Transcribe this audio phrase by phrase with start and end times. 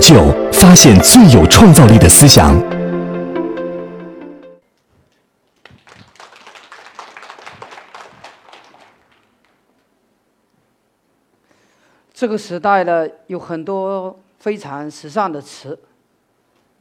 [0.00, 2.54] 就，发现最有创造力的思想。
[12.12, 15.78] 这个时代呢，有很多非常时尚的词，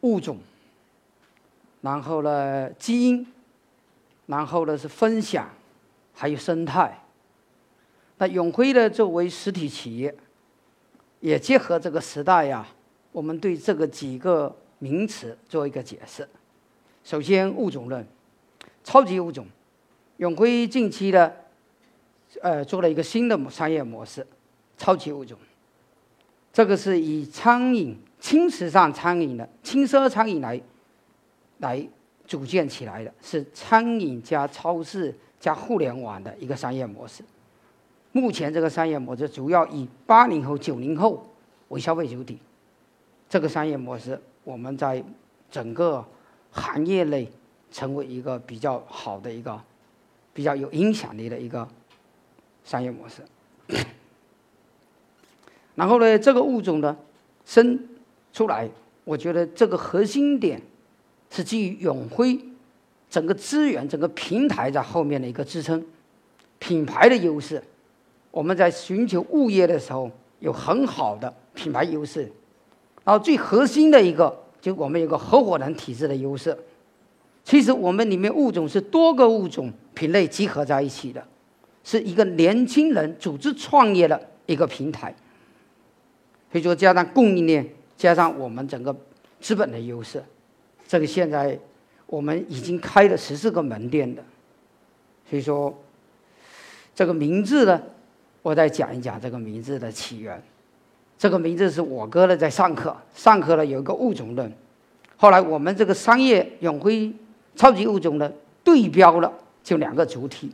[0.02, 0.39] 物种，
[1.81, 3.27] 然后呢，基因，
[4.25, 5.47] 然后呢是分享，
[6.15, 7.04] 还有生态。
[8.18, 10.15] 那永辉呢，作为实体企业，
[11.20, 12.65] 也结合这个时代呀，
[13.17, 16.29] 我们对这个几个名词做一个解释。
[17.03, 18.05] 首先，物种论，
[18.83, 19.47] 超级物种，
[20.17, 21.31] 永辉近期呢，
[22.43, 24.23] 呃，做了一个新的商业模式。
[24.77, 25.35] 超级物种，
[26.53, 30.61] 这个是以餐饮轻时尚餐饮的轻奢餐饮来
[31.57, 31.83] 来
[32.27, 37.23] 组建起来的，是餐饮加超市加互联网的一个商业模式。
[38.11, 41.25] 目前这个商业模式主要以八零后、九零后
[41.69, 42.38] 为消费主体。
[43.30, 45.03] 这个商业模式，我们在
[45.52, 46.05] 整个
[46.52, 47.29] 行业内
[47.71, 49.61] 成为一个比较好的一个、
[50.33, 51.67] 比较有影响力的一个
[52.63, 53.21] 商业模式。
[55.75, 56.97] 然后呢，这个物种呢
[57.45, 57.87] 生
[58.33, 58.69] 出来，
[59.03, 60.61] 我觉得这个核心点
[61.30, 62.39] 是基于永辉
[63.09, 65.85] 整个资源、整个平台在后面的一个支撑，
[66.59, 67.61] 品牌的优势。
[68.31, 70.09] 我们在寻求物业的时候
[70.39, 72.31] 有很好的品牌优势，
[73.08, 76.55] 然后最核心的一个就我们有个合伙人体制的优势。
[77.41, 81.25] 其实我们里面物种是多个物种品类集合在一起的，
[81.86, 85.16] 是一个年轻人组织创业的一个平台。
[86.52, 88.94] 所以说，加上供应链，加上我们整个
[89.39, 90.21] 资本的优势，
[90.86, 91.58] 这个现在
[92.08, 94.21] 我们已经开了十四个门店的。
[95.30, 95.73] 所以说，
[96.94, 97.81] 这个名字呢，
[98.42, 100.44] 我再讲一讲这个名字的起源。
[101.17, 104.51] 这个名字是我哥呢在上课，上课呢有一个物种论，
[105.15, 107.11] 后来我们这个商业永辉
[107.55, 108.31] 超级物种的
[108.63, 109.31] 对标了，
[109.64, 110.52] 就两个主体，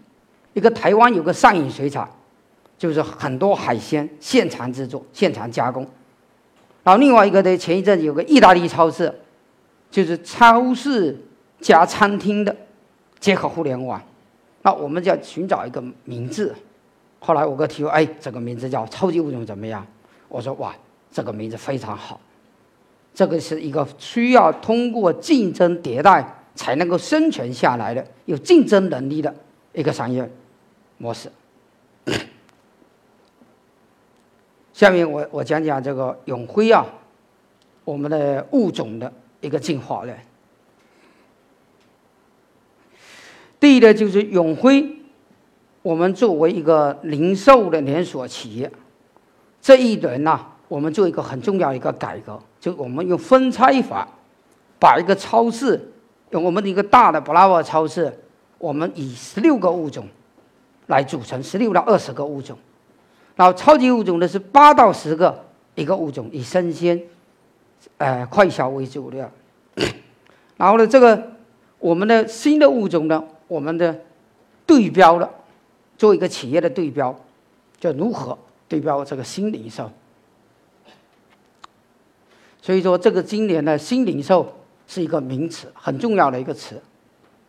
[0.54, 2.10] 一个台湾有个上影水产。
[2.76, 5.88] 就是很多海鲜现场制作、现场加工，
[6.84, 9.14] 然后另外一个呢，前一阵有个意大利超市，
[9.90, 11.18] 就是超市
[11.62, 12.54] 加餐厅的
[13.22, 14.02] 结合互联网，
[14.64, 16.54] 那我们就要寻找一个名字。
[17.20, 19.86] 后来我哥提出，哎，这个名字叫“超级物种”怎么样？
[20.34, 20.76] 我说哇，
[21.12, 22.20] 这个名字非常好，
[23.14, 29.32] 这个是一个需要通过竞争迭代才能够生存下来的、有竞争能力的
[29.74, 30.28] 一个商业
[30.98, 31.32] 模式。
[34.74, 36.84] 下面我我讲讲这个永辉啊，
[37.86, 40.18] 我们的物种的一个进化论。
[43.60, 44.98] 第一呢，就是永辉，
[45.84, 48.72] 我们作为一个零售的连锁企业，
[49.64, 50.38] 这一轮呢，
[50.68, 54.06] 我们做一个很重要一个改革，就我们用分拆法，
[54.78, 55.80] 把一个超市，
[56.32, 58.14] 用我们的一个大的 Bravo 超市，
[58.58, 60.06] 我们以十六个物种
[60.88, 62.58] 来组成，十六到二十个物种。
[63.38, 67.02] 然后超级物种呢是八到十个一个物种，以生鲜、
[68.00, 69.32] 呃快销为主的。
[70.58, 71.32] 然后呢，这个
[71.80, 73.98] 我们的新的物种呢，我们的
[74.66, 75.30] 对标了，
[75.98, 77.18] 做一个企业的对标，
[77.80, 78.38] 就如何
[78.74, 79.92] 对标这个新零售。
[82.60, 84.52] 所以说，这个今年的新零售
[84.88, 86.82] 是一个名词，很重要的一个词。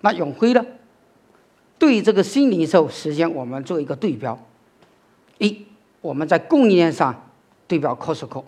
[0.03, 0.63] 那永辉呢，
[1.79, 4.39] 对这个新零售实现我们做一个对标，
[5.39, 5.65] 一。
[6.03, 7.31] 我们在供应链上
[7.67, 8.45] 对标 Costco，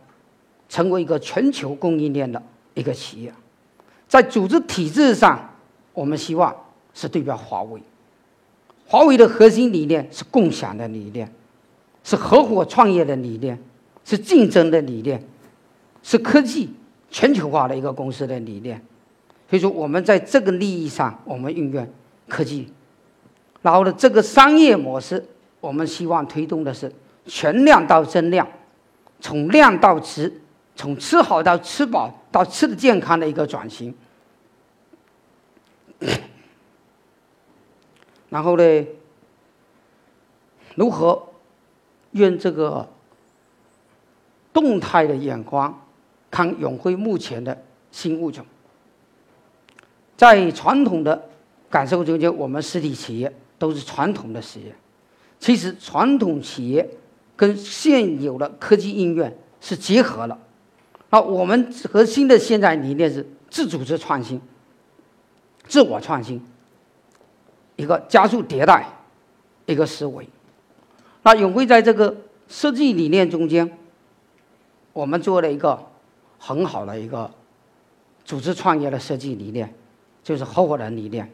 [0.69, 2.43] 成为一个全球供应链的
[2.75, 3.31] 一个企业；
[4.07, 5.49] 在组织体制上，
[5.95, 6.55] 我们希望
[6.93, 7.81] 是对标华为。
[8.87, 11.33] 华为的核心理念是共享的理念，
[12.07, 13.59] 是合伙创业的理念，
[14.05, 15.21] 是竞争的理念，
[16.05, 16.73] 是科技
[17.11, 18.81] 全球化的一个公司的理念。
[19.51, 21.89] 所以说，我们在这个利益上，我们运用
[22.29, 22.73] 科技，
[23.61, 25.27] 然后呢，这个商业模式，
[25.61, 26.91] 我们希望推动的是。
[27.29, 28.47] 全量到增量，
[29.19, 30.33] 从量到质，
[30.77, 33.93] 从吃好到吃饱到吃的健康的一个转型。
[38.29, 38.87] 然后呢，
[40.77, 41.21] 如何
[42.17, 42.89] 用这个
[44.53, 45.83] 动态的眼光
[46.31, 47.57] 看永辉目前的
[47.91, 48.45] 新物种？
[50.17, 51.29] 在传统的
[51.71, 54.75] 感受中间，我们实体企业都是传统的企业，
[55.39, 56.89] 其实传统企业。
[57.39, 59.31] 跟现有的科技应用
[59.61, 60.39] 是结合了，
[61.11, 64.41] 啊，我们核心的现在理念是自组织创新、
[65.69, 66.43] 自我创新，
[67.77, 68.87] 一个加速迭代
[69.67, 70.27] 一个思维。
[71.27, 73.77] 那永辉在这个设计理念中间，
[74.93, 75.77] 我们做了一个
[76.39, 77.29] 很好的一个
[78.25, 79.75] 组织创业的设计理念，
[80.23, 81.29] 就是合伙人理念。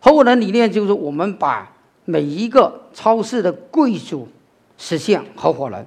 [0.00, 4.26] 合伙人理念就是我们把每一个超市的柜主
[4.78, 5.86] 实现合伙人，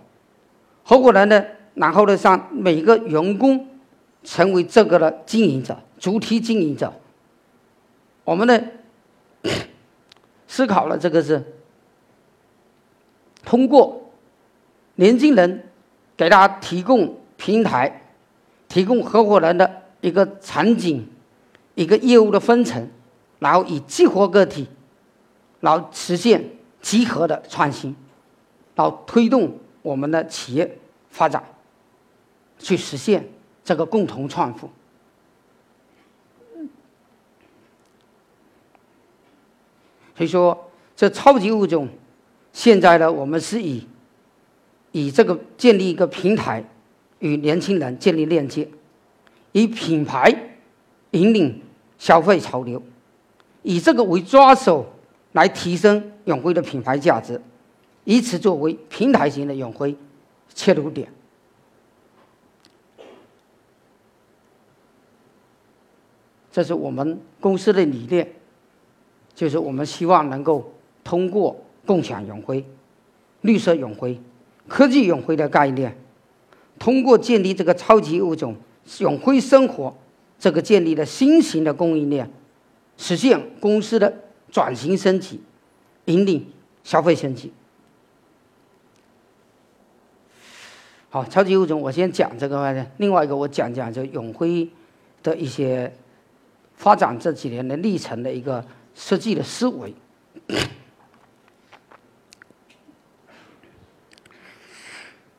[0.84, 1.44] 合伙人呢，
[1.74, 3.68] 然后呢，让每个员工
[4.24, 6.94] 成为这个的经营者，主体经营者。
[8.24, 8.62] 我们呢
[10.48, 11.44] 思考了这个是
[13.44, 14.12] 通过
[14.96, 15.64] 年轻人
[16.16, 18.04] 给他提供平台，
[18.68, 21.08] 提供合伙人的一个场景，
[21.76, 22.90] 一个业务的分层。
[23.40, 24.68] 然后以激活个体，
[25.62, 26.48] 然后实现
[26.80, 27.96] 集合的创新，
[28.76, 30.78] 然后推动我们的企业
[31.10, 31.44] 发展，
[32.60, 33.28] 去实现
[33.64, 34.70] 这个共同创富。
[40.16, 41.90] 所以说，这超级物种，
[42.54, 43.88] 现在呢，我们是以
[44.92, 46.64] 以这个建立一个平台，
[47.20, 48.68] 与年轻人建立链接，
[49.54, 50.34] 以品牌
[51.12, 51.62] 引领
[51.98, 52.82] 消费潮流。
[53.64, 54.86] 以这个为抓手，
[55.34, 57.40] 来提升永辉的品牌价值，
[58.04, 59.96] 以此作为平台型的永辉
[60.54, 61.08] 切入点。
[66.52, 68.28] 这是我们公司的理念，
[69.34, 70.74] 就是我们希望能够
[71.04, 71.56] 通过
[71.86, 72.66] 共享永辉、
[73.42, 74.20] 绿色永辉、
[74.68, 75.98] 科技永辉的概念，
[76.80, 78.56] 通过建立这个超级物种
[79.00, 79.96] 永辉生活
[80.40, 82.32] 这个建立的新型的供应链。
[82.98, 84.14] 实现公司的
[84.52, 85.42] 转型升级，
[86.06, 86.46] 引领
[86.84, 87.52] 消费升级。
[91.10, 92.86] 好，超级物种，我先讲这个。
[92.98, 94.70] 另外一个，我讲讲就永辉
[95.24, 95.92] 的一些
[96.76, 98.64] 发展这几年的历程的一个
[98.94, 99.94] 设计的思维。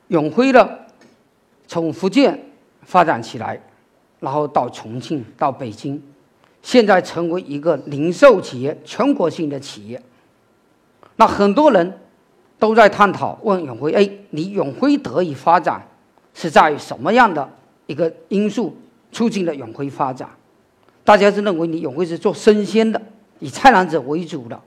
[0.07, 0.69] 永辉呢，
[1.67, 2.39] 从福建
[2.81, 3.61] 发展起来，
[4.19, 6.01] 然后到重庆，到北京。
[6.61, 10.01] 现在成为一个零售企业，全国性的企业。
[11.17, 11.99] 那很多人
[12.57, 15.85] 都在探讨，问永辉：哎，你永辉得以发展，
[16.33, 17.49] 是在于什么样的
[17.85, 18.75] 一个因素
[19.11, 20.29] 促进了永辉发展？
[21.03, 23.01] 大家是认为你永辉是做生鲜的，
[23.39, 24.57] 以菜篮子为主的，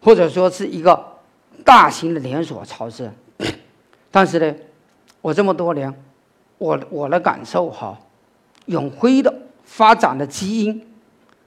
[0.00, 1.04] 或者说是一个
[1.62, 3.10] 大型的连锁超市。
[4.12, 4.54] 但是呢，
[5.20, 5.92] 我这么多年，
[6.58, 7.98] 我我的感受哈，
[8.66, 10.86] 永辉的发展的基因。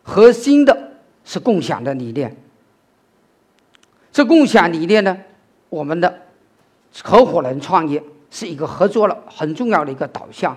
[0.07, 0.91] 核心的
[1.23, 2.35] 是共享的理念。
[4.11, 5.17] 这共享理念呢，
[5.69, 6.21] 我们的
[7.03, 10.55] 合伙人创业是一个合作了很重要的一个导向。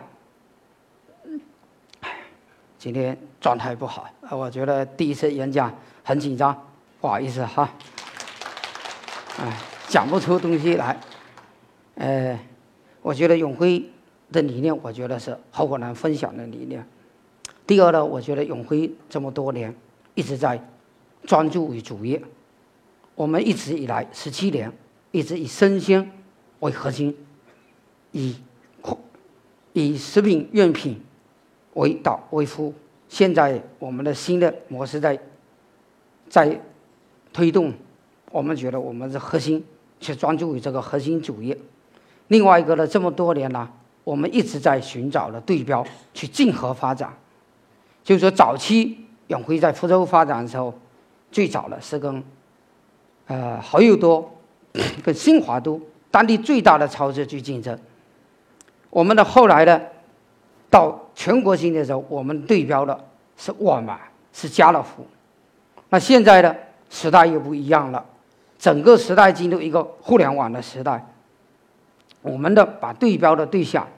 [2.79, 6.55] 今天状态不好，我觉得第一次演讲很紧张，
[7.01, 7.69] 不好意思哈。
[9.41, 9.57] 哎，
[9.89, 10.99] 讲不出东西来。
[11.99, 12.39] 呃，
[13.03, 13.85] 我觉得永辉
[14.31, 16.87] 的理念，我觉得是合伙人分享的理念。
[17.67, 19.75] 第二呢，我觉得永辉这么多年
[20.15, 20.65] 一直在
[21.25, 22.23] 专注于主业，
[23.17, 24.73] 我们一直以来十七年
[25.11, 26.09] 一直以生鲜
[26.61, 27.17] 为核心，
[28.13, 28.37] 以
[29.73, 31.01] 以食品用品
[31.75, 32.73] 为导为辅。
[33.09, 35.19] 现在我们的新的模式在
[36.29, 36.61] 在
[37.33, 37.73] 推动，
[38.31, 39.65] 我们觉得我们的核心
[39.99, 41.59] 去专注于这个核心主业。
[42.29, 43.69] 另外一个呢，这么多年呢，
[44.05, 47.13] 我们一直在寻找的对标去竞合发展。
[48.05, 50.73] 就是说，早期永辉在福州发展的时候，
[51.31, 52.23] 最早的是跟
[53.27, 54.31] 呃好友多、
[55.05, 55.81] 跟新华都
[56.11, 57.79] 当地最大的超市去竞争。
[58.89, 59.79] 我们的后来呢，
[60.71, 62.99] 到全国性的时候，我们对标的
[63.37, 63.99] 是沃尔玛、
[64.33, 65.07] 是家乐福。
[65.91, 66.55] 那现在呢，
[66.89, 68.03] 时代又不一样了，
[68.59, 71.07] 整个时代进入一个互联网的时代，
[72.29, 73.89] 我们的把对标的对象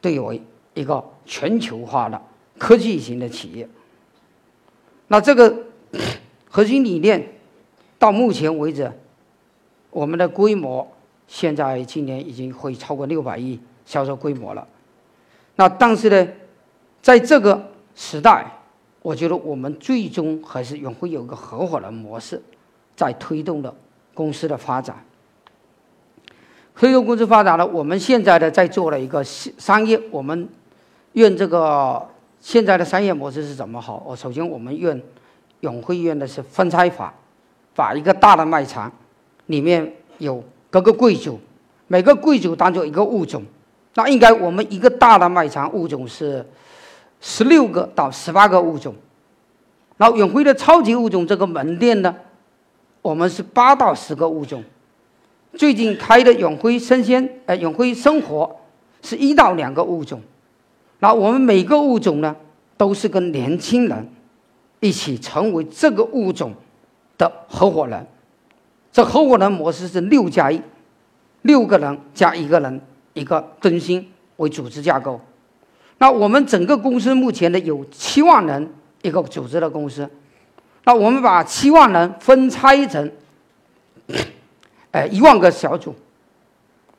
[0.00, 0.42] 对为
[0.74, 2.20] 一个全球化的。
[2.58, 3.66] 科技型的企业，
[5.08, 5.64] 那这个
[6.50, 7.26] 核心理念
[7.98, 8.92] 到目前为止，
[9.88, 10.86] 我们的规模
[11.26, 14.68] 现在今年已经会超过六百亿销售规模了。
[15.56, 16.28] 那但是呢，
[17.00, 18.44] 在这个时代，
[19.00, 22.42] 我觉得我们最终还是永会有一个合伙人模式
[22.94, 23.74] 在推动的
[24.12, 25.02] 公司的发展。
[26.80, 30.48] 推动公司发展了，我们现在呢在做了一个商业，我们
[31.12, 32.08] 用这个。
[32.40, 34.02] 现在的商业模式是怎么好？
[34.06, 34.98] 我首先我们用
[35.60, 37.12] 永辉用的是分拆法，
[37.74, 38.90] 把一个大的卖场
[39.48, 41.38] 里面有各个贵族，
[41.86, 43.42] 每个贵族当做一个物种，
[43.92, 46.42] 那应该我们一个大的卖场物种是
[47.20, 48.94] 十六个到十八个物种，
[49.98, 52.16] 然后永辉的超级物种这个门店呢，
[53.02, 54.64] 我们是八到十个物种。
[55.56, 58.60] 最近开的永辉生鲜呃永辉生活
[59.02, 60.20] 是一到两个物种。
[61.00, 62.36] 那我们每个物种呢，
[62.76, 64.08] 都是跟年轻人
[64.80, 66.54] 一起成为这个物种
[67.18, 68.06] 的合伙人。
[68.92, 70.60] 这合伙人模式是六加一，
[71.42, 72.80] 六个人加一个人，
[73.14, 75.20] 一个中心为组织架构。
[75.98, 80.08] 那我们整个公司目前呢有七万人一个组织的公司。
[80.84, 83.10] 那我们把七万人分拆成，
[84.92, 85.94] 呃一万个小组，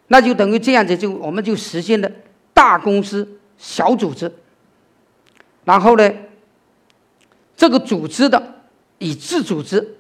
[0.07, 2.11] 那就等于这样子，就我们就实现了
[2.53, 3.37] 大公司。
[3.63, 4.33] 小组织，
[5.65, 6.11] 然后呢，
[7.55, 8.41] 这个组织的
[8.97, 9.97] 以自组织、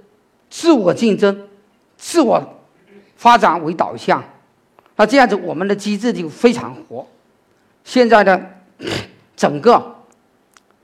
[0.49, 1.47] 自我竞争、
[1.95, 2.43] 自我
[3.15, 4.23] 发展为导向，
[4.95, 7.05] 那这样子我们的机制就非常活。
[7.83, 8.47] 现在呢，
[9.35, 9.95] 整个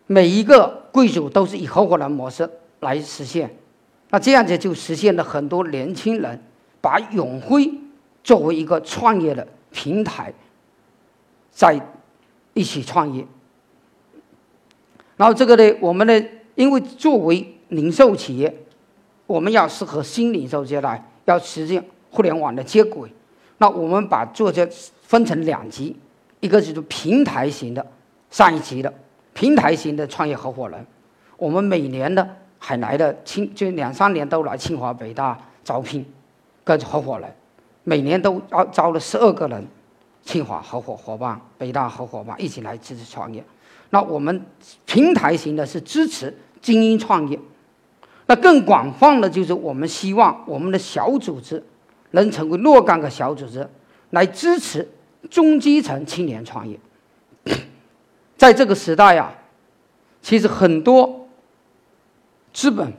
[0.05, 2.47] 每一个贵族都是以合伙人模式
[2.81, 3.57] 来实现，
[4.11, 6.39] 那这样子就实现了很多年轻人
[6.87, 7.69] 把永辉
[8.23, 10.33] 作为一个创业的平台，
[11.51, 11.77] 在。
[12.53, 13.23] 一起创业，
[15.15, 18.51] 然后这个呢，我们呢，因为作为零售企业，
[19.27, 23.13] 我们要适合新零售阶段，要实现互联网的接轨。
[23.59, 24.67] 那我们把做这
[25.03, 25.95] 分成两级，
[26.39, 27.85] 一个就是平台型的，
[28.31, 28.91] 上一级的
[29.35, 30.83] 平台型的创业合伙人。
[31.37, 32.27] 我们每年呢
[32.57, 36.03] 还来的清，就两三年都来清华北大招聘
[36.67, 37.33] 跟合伙人，
[37.85, 39.65] 每年都招招了十二个人。
[40.23, 43.41] 清华合伙伙伴、北大合伙伙伴一起来支持创业。
[43.91, 44.45] 那我们
[44.85, 47.39] 平台型的是支持精英创业。
[48.25, 51.63] 那更广泛的就是我们希望我们的小组织
[52.11, 53.65] 能成为若干个小组织，
[54.09, 54.85] 来支持
[55.29, 56.77] 中基层青年创业。
[58.35, 59.33] 在这个时代呀，
[60.21, 61.29] 其实很多
[62.51, 62.91] 资本，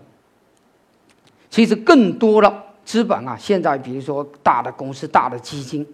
[1.51, 5.87] 其实更多了资本啊，现在比如说大的公司、大的基金。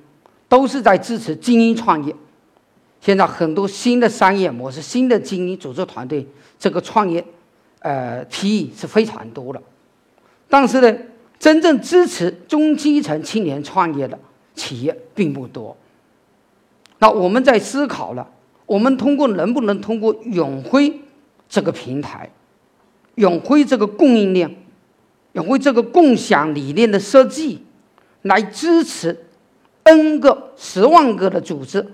[0.46, 2.14] 都是在支持精英创业。
[3.00, 6.24] 现在很多新的商业模式、新的精英组织团队，
[6.60, 7.24] 这个创业，
[7.80, 9.60] 呃提议是非常多的。
[10.48, 10.96] 但是呢，
[11.40, 14.16] 真正支持中基层青年创业的
[14.54, 15.76] 企业并不多。
[17.00, 18.30] 那我们在思考了，
[18.66, 21.00] 我们通过能不能通过永辉
[21.48, 22.30] 这个平台，
[23.16, 24.63] 永辉这个供应链，
[25.34, 27.64] 永辉这个共享理念的设计，
[28.22, 29.24] 来支持。
[29.86, 31.86] N 个、十万个的组织、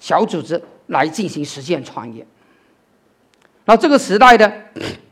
[0.00, 2.26] 小组织来进行实现创业。
[3.66, 4.50] 那这个时代的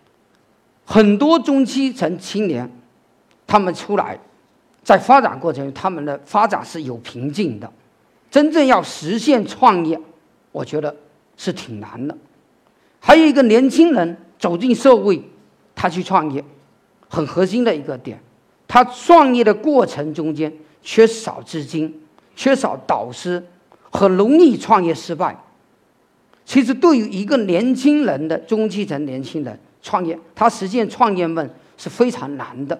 [0.86, 2.70] 很多中基层青年，
[3.46, 4.18] 他们出来，
[4.82, 7.70] 在发展过程中，他们的发展是有瓶颈的。
[8.30, 10.00] 真正要实现创业，
[10.50, 10.96] 我觉得
[11.36, 12.16] 是挺难的。
[13.00, 15.22] 还有一个年轻人走进社会，
[15.74, 16.42] 他去创业，
[17.14, 18.18] 很核心的一个点，
[18.66, 20.52] 他创业的过程中间
[20.82, 22.00] 缺少资金。
[22.36, 23.40] 缺少导师，
[23.92, 25.36] 很容易创业失败。
[26.44, 32.76] 其实，对于一个年轻人的中基层年轻人创业，他实现创业梦是非常难的。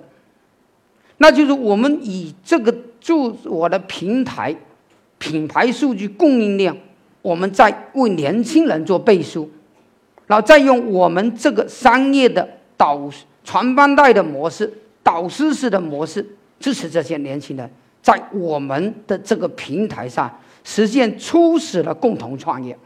[1.19, 4.53] 那就是我们以这个做我的平台、
[5.19, 6.77] 品牌数据供应链，
[7.23, 9.49] 我们在为年轻人做背书，
[10.27, 13.09] 然后再用我们这个商业的导
[13.45, 14.73] 传帮带的模式、
[15.03, 16.27] 导师式的模式
[16.59, 17.71] 支持这些年轻人。
[18.03, 20.31] 在我们的这个平台上
[20.63, 22.77] 实现初始的共同创业，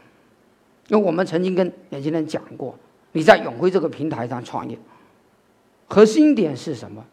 [0.87, 2.73] 因为我们曾经跟年轻人讲过，
[3.11, 4.79] 你在永辉这个平台上创业，
[5.87, 7.03] 核心点是什么？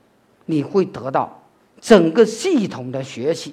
[0.44, 1.42] 你会得到
[1.80, 3.52] 整个系统的学习，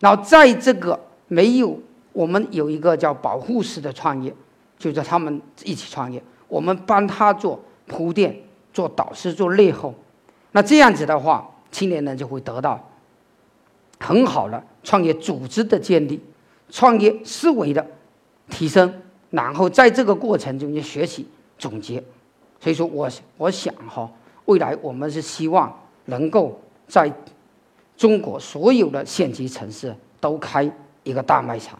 [0.00, 1.80] 然后在这个没有
[2.12, 4.34] 我们有一个叫保护式的创业，
[4.76, 8.36] 就是他们一起创业，我们帮他做铺垫、
[8.76, 9.94] 做导师、做内后，
[10.52, 12.78] 那这样子的话，青年人就会得到。
[13.98, 16.22] 很好的创业组织的建立，
[16.68, 17.86] 创业思维的
[18.50, 18.92] 提升，
[19.30, 21.26] 然后在这个过程中间学习
[21.58, 22.04] 总结。
[22.60, 24.06] 所以说，我我想哈，
[24.44, 27.10] 未来我们是希望能够在
[27.96, 30.70] 中国所有的县级城市都开
[31.02, 31.78] 一个大卖场，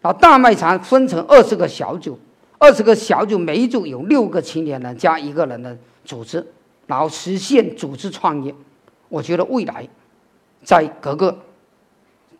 [0.00, 2.18] 然后大卖场分成二十个小组，
[2.58, 6.46] 二十个小组每一组有六个青年人加一个人的组织，
[6.86, 8.54] 然后实现组织创业。
[9.08, 9.88] 我觉得未来
[10.62, 11.38] 在各个。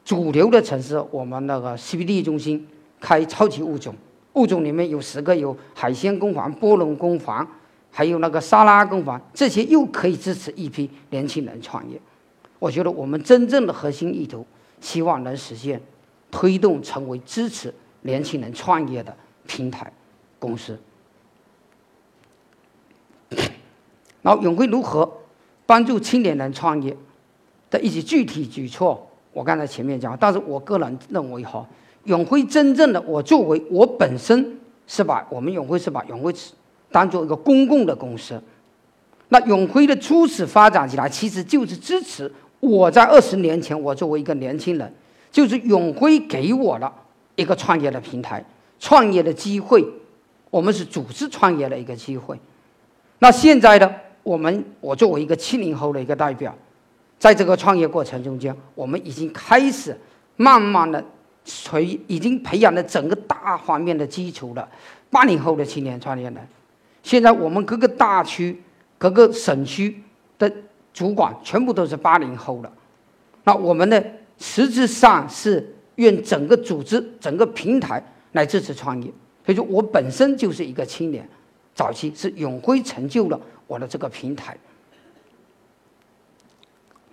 [0.03, 2.67] 主流的城市，我们那个 CBD 中心
[2.99, 3.95] 开超级物种，
[4.33, 7.47] 物种里面有十个，有海鲜工坊、波龙工坊，
[7.93, 12.01] 还有那个沙拉工坊，这些又可以支持一批年轻人创业。
[12.59, 14.45] 我觉得我们真正的核心意图，
[14.81, 15.81] 希望能实现
[16.31, 19.15] 推动成为支持年轻人创业的
[19.47, 19.93] 平台
[20.39, 20.77] 公司。
[24.23, 25.11] 然后永辉如何
[25.67, 26.97] 帮助青年人创业
[27.71, 29.07] 的一些具体举措？
[29.33, 31.67] 我刚才前面讲，但是我个人认为哈，
[32.05, 36.35] 永辉真正的我作为我本身是把我们永辉是把永辉
[36.91, 38.43] 当做一个公共的公司。
[39.29, 44.93] 那永辉的初始发展起来，其实就是支持我在二十年前，我作为一个年轻人，
[45.31, 46.93] 就是永辉给我了
[47.37, 48.45] 一个创业的平台、
[48.81, 49.87] 创业的机会。
[50.51, 52.37] 我们是组织创业的一个机会。
[53.21, 56.55] 那现在呢，我们我作为一个七零后的一个代表，
[57.19, 59.97] 在这个创业过程中间，我们已经开始
[60.37, 61.05] 慢慢的
[61.67, 64.69] 培，已经培养了整个大方面的基础了。
[65.11, 66.37] 八零后的青年创业人，
[67.03, 68.61] 现在我们各个大区。
[68.99, 69.99] 各个省区
[70.39, 70.53] 的
[70.93, 72.71] 主管全部都是八零后的，
[73.45, 73.99] 那我们呢，
[74.39, 79.11] 实质上是用整个组织、整个平台来支持创业。
[79.47, 81.27] 所以说我本身就是一个青年，
[81.81, 84.55] 早期是永辉成就了我的这个平台。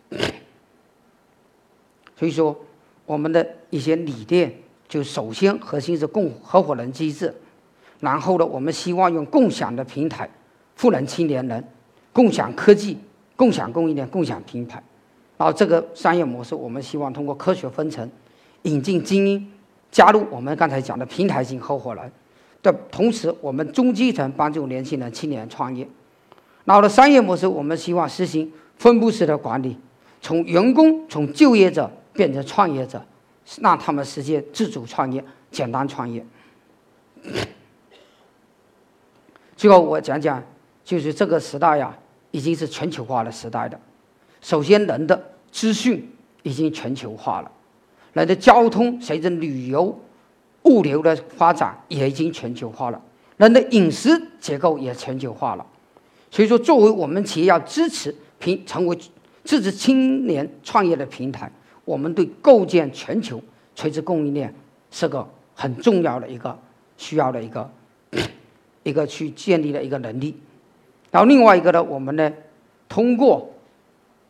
[2.18, 2.54] 所以说，
[3.06, 4.54] 我们的一些理念，
[4.90, 7.34] 就首先核心是共合伙人机制，
[8.02, 10.30] 然后呢，我们希望用共享的平台，
[10.76, 11.64] 赋能青年人。
[12.12, 12.98] 共享科技、
[13.38, 14.84] 共享供应链、共享平台，
[15.38, 18.12] 然后这个商业模式，我们希望通过科学分层，
[18.64, 19.50] 引进精英，
[19.92, 22.12] 加入我们刚才讲的平台型合伙人
[22.62, 25.88] 的同时，我们中基层帮助年轻人、青年创业。
[26.66, 29.78] 然后的商业模式，我们希望实行分布式的管理，
[30.22, 33.04] 从员工、从就业者变成创业者，
[33.62, 36.26] 让他们实现自主创业、简单创业。
[39.56, 40.44] 最后我讲讲，
[40.84, 41.98] 就是这个时代呀。
[42.32, 43.80] 已经是全球化的时代的。
[44.42, 46.08] 首先，人的资讯
[46.44, 47.50] 已经全球化了，
[48.14, 49.98] 人的交通随着旅游、
[50.68, 53.02] 物流的发展也已经全球化了，
[53.38, 55.66] 人的饮食结构也全球化了。
[56.30, 58.98] 所以说，作为我们企业要支持平成为
[59.44, 61.50] 支持青年创业的平台，
[61.86, 63.42] 我们对构建全球
[63.76, 64.54] 垂直供应链
[64.92, 66.58] 是个很重要的一个
[66.98, 67.70] 需要的一个
[68.84, 70.36] 一个去建立的一个能力。
[71.10, 72.32] 然后另外一个呢，我们呢，
[72.89, 73.50] 通过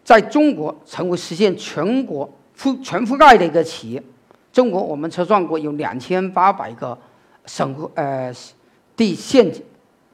[0.04, 4.04] 在中国成为实现全国覆全覆盖的一个企业。
[4.58, 6.98] 中国我们测算过有两千八百个
[7.46, 8.34] 省呃
[8.96, 9.54] 地县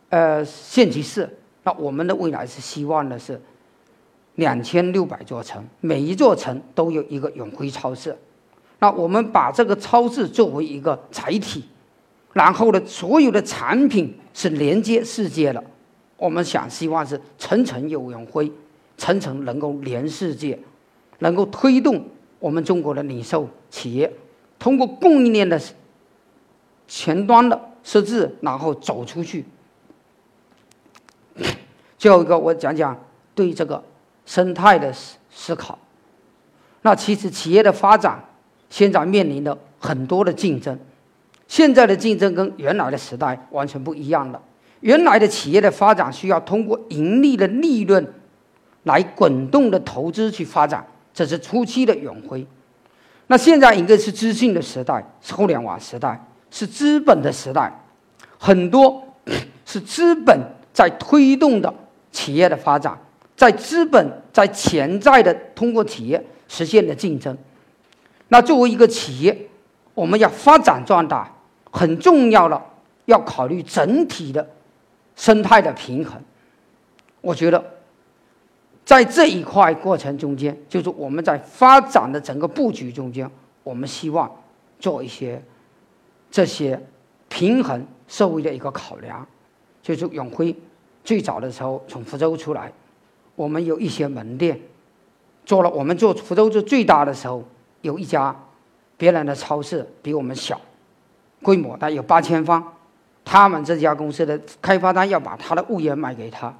[0.10, 1.30] 呃县级市，
[1.64, 3.42] 那我们的未来是希望的是
[4.36, 8.14] 两千六百座城，每一座城都有一个永辉超市。
[8.80, 11.64] 那我们把这个超市作为一个载体，
[12.34, 15.64] 然后呢，所有的产品是连接世界的。
[16.18, 18.52] 我们想希望是层层有永辉，
[18.98, 20.60] 层层能够连世界，
[21.20, 22.06] 能够推动
[22.40, 24.12] 我们中国的零售企业
[24.64, 25.62] 通过供应链的
[26.88, 29.44] 前端的设置，然后走出去。
[31.98, 32.98] 最后一个，我讲讲
[33.36, 33.84] 对这个
[34.26, 35.78] 生态的思思考。
[36.82, 38.24] 那其实企业的发展
[38.70, 40.80] 现在面临的很多的竞争，
[41.46, 44.42] 现在的竞争跟原来的时代完全不一样了。
[44.80, 48.14] 原来的企业的发展需要通过盈利的利润
[48.84, 52.48] 来滚动的投资去发展，这是初期的永辉。
[53.28, 56.20] 那现在一个是资讯的时代，是互联网时代，
[56.52, 57.72] 是资本的时代，
[58.38, 59.04] 很多
[59.66, 60.40] 是资本
[60.74, 61.74] 在推动的
[62.12, 62.98] 企业的发展，
[63.36, 67.38] 在资本在潜在的通过企业实现的竞争。
[68.28, 69.50] 那作为一个企业，
[69.94, 71.32] 我们要发展壮大，
[71.72, 72.62] 很重要的
[73.06, 74.48] 要考虑整体的。
[75.16, 76.20] 生态的平衡，
[77.22, 77.64] 我觉得，
[78.86, 83.30] 在这一块过程中间，就是我们在发展的整个布局中间，
[83.64, 84.30] 我们希望
[84.80, 85.42] 做一些
[86.30, 86.80] 这些
[87.30, 89.26] 平衡社会的一个考量。
[89.82, 90.56] 就是永辉
[91.04, 92.72] 最早的时候从福州出来，
[93.36, 94.60] 我们有一些门店，
[95.46, 97.44] 做了我们做福州做最大的时候，
[97.82, 98.34] 有一家
[98.96, 100.60] 别人的超市比我们小，
[101.42, 102.64] 规模大概有八千方。
[103.26, 106.54] 他们这家公司的开发商要把他的物业卖给他，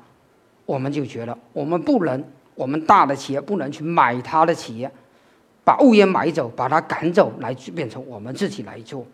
[0.66, 2.24] 我们就觉得我们不能，
[2.56, 4.90] 我们大的企业不能去买他的企业，
[5.64, 9.06] 把物业买走，把他赶走，来变成我们自己来做。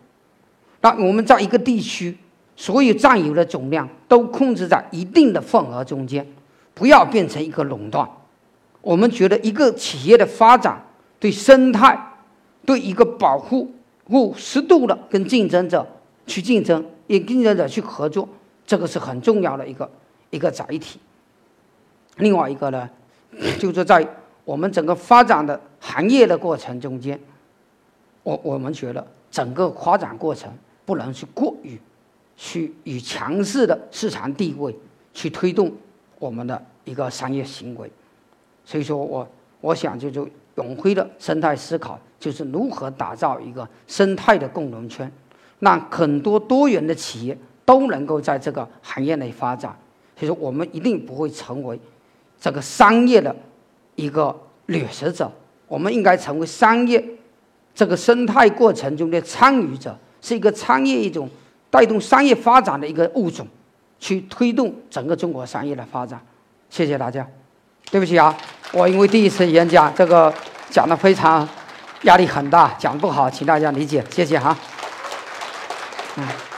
[0.80, 2.16] 那我们在一个地区，
[2.56, 6.26] 所有占有的总量都控制在一定的份额中间，
[6.74, 8.08] 不要变成一个垄断。
[8.80, 10.82] 我们觉得一个企业的发展，
[11.18, 11.98] 对生态，
[12.64, 13.70] 对一个保护
[14.04, 15.86] 护适度的跟竞争者
[16.26, 16.84] 去竞争。
[17.08, 18.28] 与竞争者去合作，
[18.64, 19.90] 这个是很重要的一个
[20.30, 21.00] 一个载体。
[22.16, 22.88] 另外一个呢，
[23.58, 24.06] 就是在
[24.44, 27.18] 我们整个发展的行业的过程中间，
[28.22, 30.52] 我我们觉得整个发展过程
[30.84, 31.78] 不能去过于
[32.36, 34.74] 去以强势的市场地位
[35.14, 35.72] 去推动
[36.18, 37.90] 我们的一个商业行为。
[38.64, 39.26] 所以说我
[39.60, 45.10] 我想就是永辉的生态思考就是如何打造一个生态的共荣圈，
[45.60, 49.74] 让很多多元的企业都能够在这个行业内发展。
[50.16, 51.78] 所以说，我们一定不会成为
[52.40, 53.34] 这个商业的
[53.96, 54.34] 一个
[54.66, 55.30] 掠食者，
[55.68, 57.04] 我们应该成为商业
[57.74, 61.28] 这个生态过程中的参与者，是一个商业一种
[61.70, 63.46] 带动商业发展的一个物种，
[63.98, 66.20] 去推动整个中国商业的发展。
[66.70, 67.26] 谢谢大家。
[67.90, 68.36] 对不起啊，
[68.72, 70.32] 我因为第一次演讲，这个
[70.70, 71.46] 讲的非常
[72.02, 74.56] 压力很大，讲不好，请大家理解，谢谢哈。
[76.16, 76.49] 嗯。